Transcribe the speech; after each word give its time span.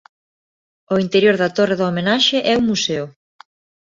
O 0.93 0.95
interior 1.05 1.35
da 1.41 1.53
torre 1.57 1.75
da 1.79 1.87
homenaxe 1.89 2.37
é 2.51 2.53
un 2.59 2.65
museo. 2.71 3.05